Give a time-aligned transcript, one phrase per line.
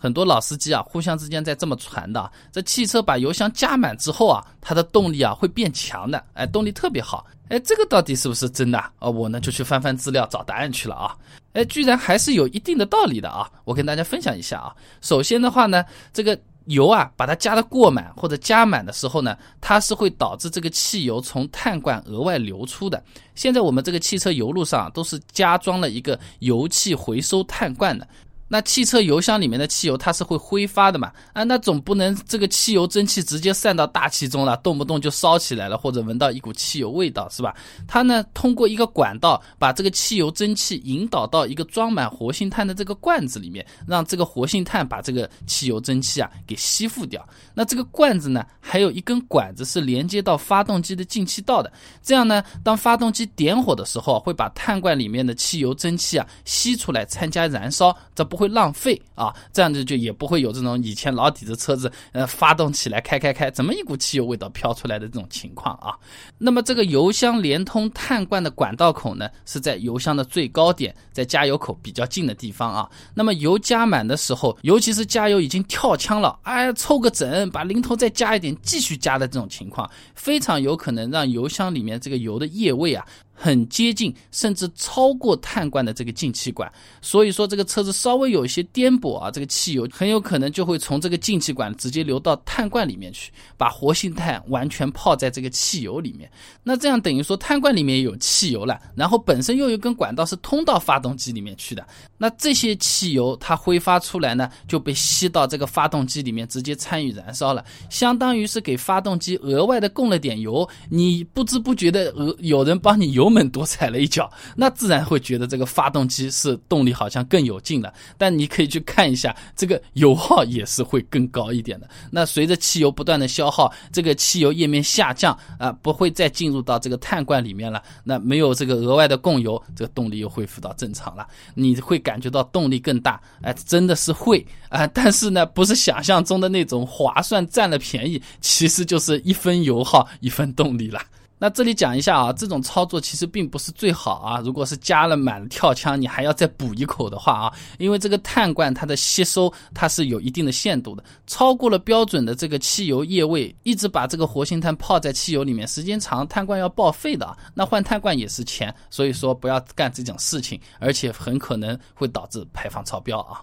[0.00, 7.26] 很多老司机啊，互相之间在这么传的，这汽车把油箱加满之后啊，它的动力啊会变强的，哎，动力特别好。
[7.50, 9.10] 哎，这个到底是不是真的啊？
[9.10, 11.14] 我呢就去翻翻资料找答案去了啊。
[11.52, 13.50] 哎，居然还是有一定的道理的啊！
[13.64, 14.74] 我跟大家分享一下啊。
[15.02, 23.02] 首先的话呢，这个油啊，把它加的过满或者加满的时候呢，它是会导致这个汽油从碳罐额外流出的。
[23.34, 28.06] 现在我们这个汽车油路上都是加装了一个油气回收碳罐的。
[28.52, 31.12] 那汽车油箱里面的汽油它是会挥发的嘛？
[31.32, 37.54] 啊，那总不能这个汽油蒸汽直接散到大气中了，动不动就烧起来了，或者闻到一股汽油味道，是吧？
[37.86, 47.24] 它呢通过一个管道把这个汽油蒸汽引导到一个装满活性炭的这个罐子里面，让这个活性炭把这个汽油蒸汽啊给吸附掉。
[47.54, 51.72] 那这个罐子呢还有一根管子是连接到发动机的进气道的，
[52.02, 58.39] 这样呢当发动机点火的时候，会把碳罐里面的汽油蒸汽啊吸出来参加燃烧，这不。
[58.40, 65.94] 会浪费啊，这样子就也不会有这种以前老底子车子呃发动起来开开开，怎么一股汽油味道飘出来的这种情况啊？
[66.38, 72.90] 那么这个油箱连通碳罐的管道口呢，是在油箱的最高点，在加油口比较近的地方啊。
[73.14, 83.06] 那么油加满的时候，尤其是加油已经跳枪了，哎，凑个整，把零头再加一点，继续加的这种情况，非常有可能让油箱里面这个油的液位啊。
[83.42, 96.30] 很接近，甚至超过碳罐的这个进气管，所以说这个车子稍微有一些颠簸啊，这个汽油很有可能就会从这个进气管直接流到碳罐里面去，把活性炭完全泡在这个汽油里面。
[96.62, 101.82] 那这样等于说碳罐里面有汽油了，然后本身又有一根管道是通到发动机里面去的，
[102.18, 113.29] 那这些汽油它挥发出来呢，就被吸到这个发动机里面，直接参与燃烧了，相当于是给发动机额外的供了点油，你不知不觉的额有人帮你油。
[113.30, 117.92] 门多踩了一脚，那自然会觉得这个发动机是动力好像更有劲了。
[118.18, 121.88] 但你可以去看一下，这个油耗也是会更高一点的。
[122.10, 127.82] 那随着汽油不断的消耗，这个汽油液面下降啊，不会再进入到这个碳罐里面了。
[128.04, 131.26] 那没有这个额外的供油，这个动力又恢复到正常了。
[131.54, 134.86] 你会感觉到动力更大，哎，真的是会啊。
[134.88, 141.00] 但是呢，不是想象中的那种划算占了便宜，其实就是一分油耗一分动力了。
[141.40, 144.40] 那这里讲一下啊，这种操作其实并不是最好啊。
[144.44, 157.34] 如果是加了满跳枪，你还要再补一口的话啊，因为这个碳罐它的吸收它是有一定的限度的，超过了标准的这个汽油液位，一直把这个活性炭泡在汽油里面，时间长碳罐要报废的啊。
[157.54, 163.40] 那换碳罐也是钱，所以说不要干这种事情，而且很可能会导致排放超标啊。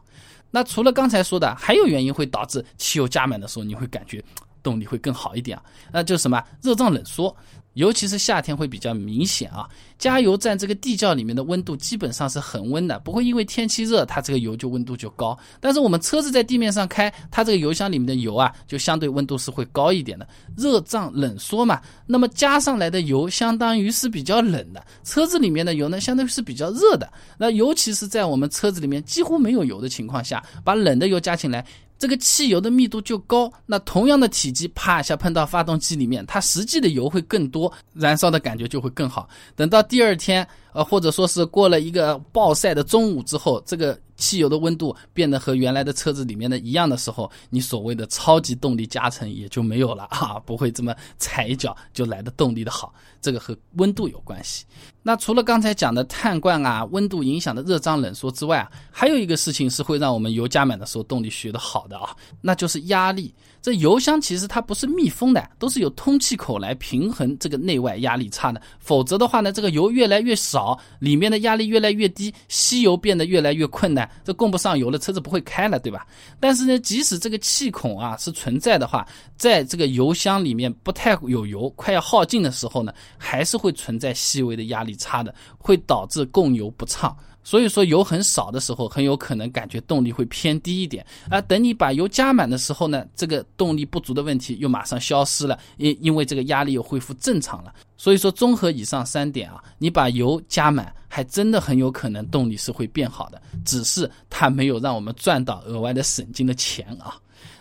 [0.52, 4.24] 那除了刚才说的，还有原因会导致汽油加满的时候你会感觉
[4.68, 5.64] 动力会更好一点啊，
[5.94, 7.34] 那就是什么热胀冷缩。
[7.74, 9.70] 尤其是夏天会比较明显啊，
[10.00, 15.38] 加油站这个地窖里面的温度基本上是恒温的，不会因为天气热，它这个油就温度就高。
[15.60, 21.80] 但是我们车子在地面上开，它这个油箱里面的油啊，就相对温度是会高一点的，热胀冷缩嘛。
[22.08, 27.08] 那么加上来的油相当于是比较冷的，车子里面的油呢，相当于是比较热的。
[27.38, 31.64] 那尤其是在我们车子里面几乎没有油的情况下，把冷的油加进来。
[32.00, 39.28] 这个汽油的密度就高，那同样的体积，啪一下喷到发动机里面，它实际的油会更多，燃烧的感觉就会更好。
[39.56, 40.47] 等到第二天，
[40.78, 43.98] 呃，或者说是过了一个暴晒的中午之后，这个。
[44.20, 54.66] 汽油的温度变得和原来的车子里面的一样的时候，你所谓的超级动力加成也就没有了啊，不会这么踩一脚就来的动力的好，这个和温度有关系。
[55.04, 62.10] 那除了刚才讲的碳罐啊温度影响的热胀冷缩之外啊，还有一个事情是会让我们油加满的时候动力学的好的啊，
[62.42, 63.32] 那就是压力。
[63.62, 68.60] 这油箱其实它不是密封的，都是有通气口来平衡这个内外压力差的。
[68.80, 70.67] 否则的话呢，这个油越来越少
[71.00, 76.08] 里面的压力越来越低，吸油变得越来越困难，这供不上油了，车子不会开了，对吧？
[76.40, 87.16] 但是呢，即使这个气孔啊是存在的话，在这个油箱里面不太有油，快要耗尽的时候呢，还是会存在细微的压力差的，会导致供油不畅。
[87.47, 97.74] 所以说油很少的时候，很有可能感觉动力会偏低一点啊等你把油加满的时候呢，这个动力不足的问题又马上消失了，因因为这个压力又恢复正常了。
[97.95, 107.16] 所以说综合以上三点啊，你把油加满，还真的很有可能动力是会变好的，只是它没有让我们赚到额外的省劲的钱啊。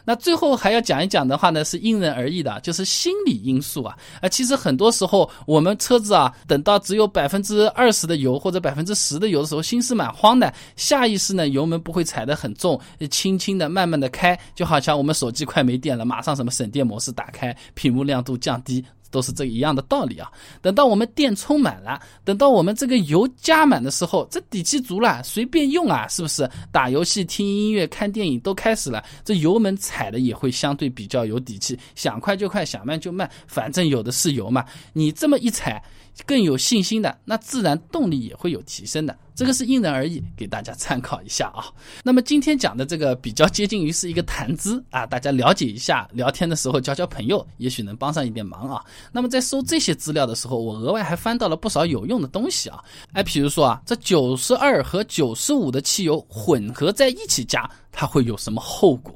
[0.05, 3.96] 那最后还要讲一讲的话呢，是因人而异的，就是心理因素啊。
[4.20, 12.81] 啊，其实很多时候我们车子啊，等到只有百分之二十的油或者百分之十的油的时候，心是蛮慌的，下意识呢油门不会踩得很重，
[13.11, 20.31] 轻轻的、慢慢的开，就好像我们手机快没电了，马上什么省电模式打开，屏幕亮度降低，都是这一样的道理啊。
[20.61, 26.49] 等到我们电充满了，等到我们这个油加满的时候，这底气足了，随便用啊，是不是？
[26.70, 34.64] 打游戏、听音乐、看电影都开始了，这油门踩的也会相对比较有底气，想快就快，想慢就慢，反正有的是油嘛。
[34.93, 35.82] 你这么一踩。
[36.25, 39.14] 更有信心的，那自然动力也会有提升的。
[39.37, 41.67] 这个是因人而异，给大家参考一下啊。
[42.03, 48.83] 那么今天讲的这个比较接近于是一个谈资啊，大家了解一下，聊天的时候交交朋友，也许能帮上一点忙啊。
[49.12, 52.83] 那么在搜这些资料的时候，我额外还翻到了不少有用的东西啊。
[53.12, 59.15] 哎，比如说啊，这九十二和九十五的汽油混合在一起加，它会有什么后果？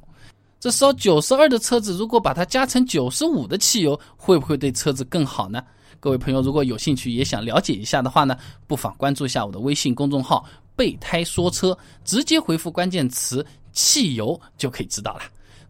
[0.60, 5.62] 这烧九十二的车子，如果把它加成九十五的汽油，会不会对车子更好呢？
[6.00, 8.34] 各位朋友，如果有兴趣也想了解一下的话呢，
[8.66, 11.76] 不妨关注一下我的微信公众号“备胎说车”，
[12.06, 15.20] 直接回复关键词“汽油”就可以知道了。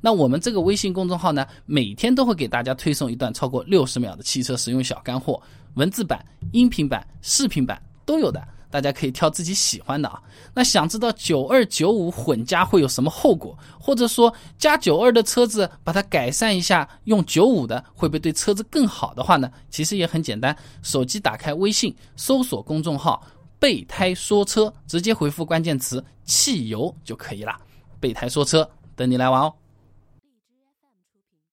[0.00, 5.42] 那我们这个微信公众号呢，每天都会给大家推送一段超过六十秒的汽车实用小干货，
[5.74, 8.40] 文字版、音频版、视频版都有的。
[8.70, 10.22] 大家可以挑自己喜欢的啊。
[10.55, 19.50] 那想知道九二九五混加会有什么后果，或者说加九二的车子把它改善一下，用九五的会不会对车子更好的话呢？
[19.70, 23.26] 其实也很简单，手机打开微信，搜索公众号
[23.58, 27.52] “备胎说车”，直接回复关键词“汽油”就可以了。
[27.99, 29.52] 备胎说车，等你来玩哦。